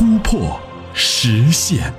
[0.00, 0.58] 突破、
[0.94, 1.92] 实现。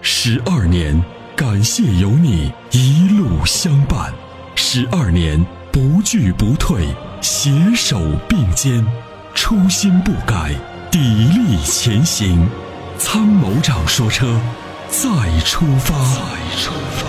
[0.00, 0.98] 十二年，
[1.36, 4.10] 感谢有你一路相伴。
[4.54, 5.38] 十二年，
[5.70, 6.86] 不惧不退，
[7.20, 8.82] 携手并肩，
[9.34, 10.54] 初心不改，
[10.90, 12.48] 砥砺前行。
[12.96, 14.40] 参谋长说：车，
[14.88, 15.94] 再出发。
[16.14, 16.22] 再
[16.56, 17.06] 出发。”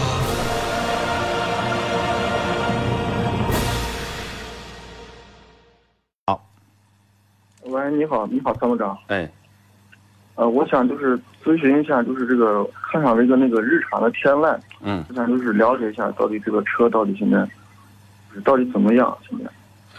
[7.64, 8.98] 喂，你好，你好，参谋长。
[9.08, 9.32] 哎，
[10.36, 17.48] 呃，我想就是咨询一下，就是这个看上了一个那个日产的天籁，嗯，我想就是了解一下，到底这个车到底现在，
[18.44, 19.16] 到底怎么样？
[19.30, 19.46] 现在？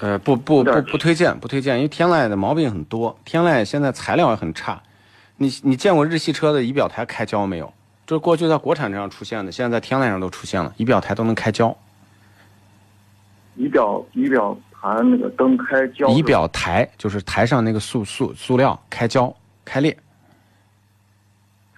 [0.00, 4.80] 呃，不不不不推荐，不推荐，因为天籁的毛病很多，天籁现在材料也很差。
[5.36, 7.72] 你你见过日系车的仪表台开胶没有？
[8.06, 11.74] 这过去在国产车上出现的，现在在天籁上都出现了，仪表台都能开胶。
[13.54, 19.32] 仪表仪表盘那个灯开胶，仪表台就是台上那个塑塑塑料开胶
[19.64, 19.96] 开裂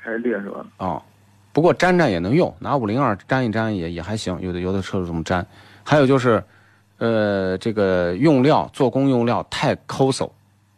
[0.06, 0.64] 开裂是吧？
[0.76, 1.02] 啊、
[1.52, 5.44] 不过粘粘也能用，拿五零二粘一粘也也还行，有的有的车主这么粘。
[5.82, 6.42] 还有就是，
[6.98, 10.32] 呃，这个用料做工用料太抠搜，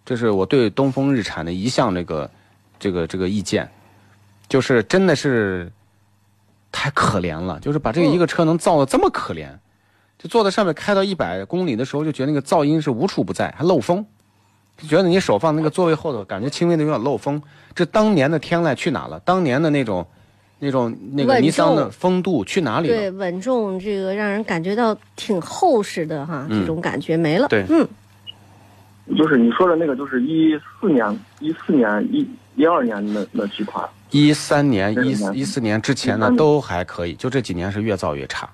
[0.07, 2.31] 这是我对东风日产的一项这个
[2.79, 3.69] 这个这个意见，
[4.49, 5.71] 就是真的是
[6.73, 9.51] 太可怜了，就是把这个一个车能造的这么可怜，
[10.19, 14.07] 就坐在上面开到一百公里的时候，就觉得那个噪音是无处不在，还漏风。
[14.79, 17.41] 就觉得你手放那个座位后头，感觉轻微的有点漏风。
[17.75, 19.21] 这当年的天籁去哪了？
[19.21, 20.07] 当年的那种，
[20.61, 27.49] 那种那个尼桑的风度去哪里了对，稳重，这个让人感觉到挺厚实的哈，嗯这种感觉没了。
[27.49, 27.87] 对嗯，
[29.17, 38.49] 就是你说的那个，就是一四年、一四年、一一二年那那几款，一三年、一这个年一四年之前呢都还可以，就这几年是越造越差。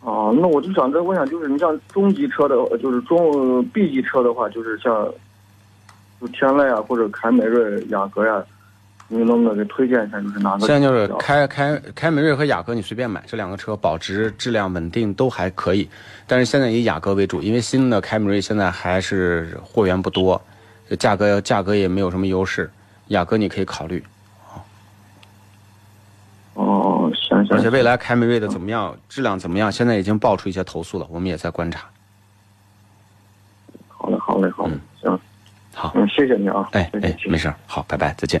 [0.00, 5.06] 哦，那我就想再问一下，就是你像中级车的，呃就是中呃 B 级车的话，就是像，
[6.20, 8.42] 就天籁啊，或者凯美瑞、雅阁呀、
[9.08, 10.20] 你能不能给推荐一下？
[10.20, 10.66] 就是哪个？
[10.66, 15.88] 现在就是开开凯美瑞和雅阁，你随便买，这两个车保值、质量稳定都还可以。
[16.26, 20.40] 但是现在以雅阁为主，因为新的凯美瑞现在还是货源不多，
[20.98, 22.70] 价格价格也没有什么优势。
[23.08, 24.02] 雅阁你可以考虑，
[26.54, 27.37] 哦，行行。
[27.50, 31.88] 而且未来凯美瑞的怎么样，质量怎么样，现在已经爆出一些投诉了，我们也在观察。
[33.88, 35.20] 好嘞，好嘞，好嘞，嗯行，
[35.74, 38.40] 好，嗯，谢谢你啊，哎哎，没事，好，拜拜，再见。